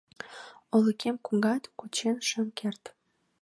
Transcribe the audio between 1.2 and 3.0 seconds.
кугат— кучен шым керт.